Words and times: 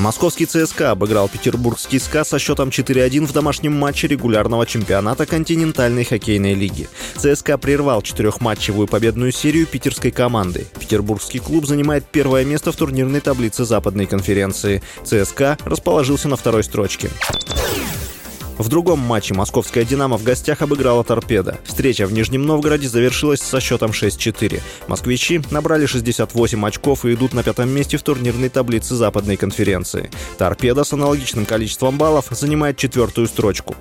Московский 0.00 0.46
ЦСКА 0.46 0.92
обыграл 0.92 1.28
петербургский 1.28 1.98
СКА 1.98 2.24
со 2.24 2.38
счетом 2.38 2.70
4-1 2.70 3.26
в 3.26 3.32
домашнем 3.34 3.74
матче 3.74 4.06
регулярного 4.06 4.64
чемпионата 4.64 5.26
континентальной 5.26 6.04
хоккейной 6.04 6.54
лиги. 6.54 6.88
ЦСКА 7.18 7.58
прервал 7.58 8.00
четырехматчевую 8.00 8.88
победную 8.88 9.30
серию 9.30 9.66
питерской 9.66 10.10
команды. 10.10 10.66
Петербургский 10.78 11.38
клуб 11.38 11.66
занимает 11.66 12.06
первое 12.06 12.46
место 12.46 12.72
в 12.72 12.76
турнирной 12.76 13.20
таблице 13.20 13.66
западной 13.66 14.06
конференции. 14.06 14.82
ЦСКА 15.04 15.58
расположился 15.66 16.28
на 16.28 16.36
второй 16.36 16.64
строчке. 16.64 17.10
В 18.60 18.68
другом 18.68 18.98
матче 18.98 19.32
московская 19.32 19.86
«Динамо» 19.86 20.18
в 20.18 20.22
гостях 20.22 20.60
обыграла 20.60 21.02
«Торпедо». 21.02 21.58
Встреча 21.64 22.06
в 22.06 22.12
Нижнем 22.12 22.44
Новгороде 22.44 22.90
завершилась 22.90 23.40
со 23.40 23.58
счетом 23.58 23.92
6-4. 23.92 24.60
Москвичи 24.86 25.40
набрали 25.50 25.86
68 25.86 26.66
очков 26.66 27.06
и 27.06 27.14
идут 27.14 27.32
на 27.32 27.42
пятом 27.42 27.70
месте 27.70 27.96
в 27.96 28.02
турнирной 28.02 28.50
таблице 28.50 28.96
Западной 28.96 29.38
конференции. 29.38 30.10
«Торпедо» 30.36 30.84
с 30.84 30.92
аналогичным 30.92 31.46
количеством 31.46 31.96
баллов 31.96 32.26
занимает 32.32 32.76
четвертую 32.76 33.28
строчку. 33.28 33.76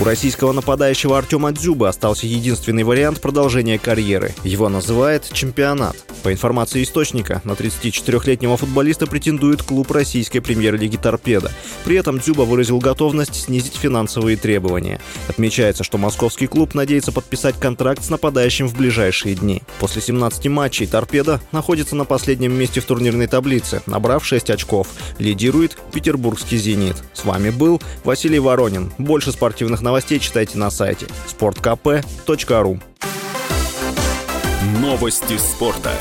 У 0.00 0.02
российского 0.02 0.50
нападающего 0.50 1.16
Артема 1.16 1.52
Дзюба 1.52 1.88
остался 1.88 2.26
единственный 2.26 2.82
вариант 2.82 3.20
продолжения 3.20 3.78
карьеры. 3.78 4.34
Его 4.42 4.68
называют 4.68 5.30
«чемпионат». 5.32 5.94
По 6.24 6.32
информации 6.32 6.82
источника, 6.82 7.42
на 7.44 7.52
34-летнего 7.52 8.56
футболиста 8.56 9.06
претендует 9.06 9.62
клуб 9.62 9.90
российской 9.90 10.40
премьер-лиги 10.40 10.96
«Торпедо». 10.96 11.52
При 11.84 11.96
этом 11.96 12.18
Дзюба 12.18 12.42
выразил 12.42 12.78
готовность 12.78 13.34
снизить 13.34 13.76
финансовые 13.76 14.38
требования. 14.38 15.00
Отмечается, 15.28 15.84
что 15.84 15.98
московский 15.98 16.46
клуб 16.46 16.72
надеется 16.72 17.12
подписать 17.12 17.56
контракт 17.60 18.02
с 18.02 18.08
нападающим 18.08 18.68
в 18.68 18.74
ближайшие 18.74 19.34
дни. 19.34 19.62
После 19.78 20.00
17 20.00 20.46
матчей 20.48 20.86
«Торпедо» 20.86 21.42
находится 21.52 21.94
на 21.94 22.06
последнем 22.06 22.54
месте 22.54 22.80
в 22.80 22.86
турнирной 22.86 23.26
таблице, 23.26 23.82
набрав 23.84 24.24
6 24.24 24.48
очков. 24.48 24.88
Лидирует 25.18 25.76
петербургский 25.92 26.56
«Зенит». 26.56 26.96
С 27.12 27.26
вами 27.26 27.50
был 27.50 27.82
Василий 28.02 28.38
Воронин. 28.38 28.90
Больше 28.96 29.30
спортивных 29.30 29.82
новостей 29.82 30.18
читайте 30.20 30.56
на 30.56 30.70
сайте 30.70 31.06
sportkp.ru 31.28 32.80
Новости 34.64 35.36
спорта. 35.36 35.92